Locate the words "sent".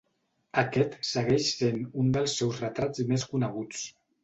1.59-1.77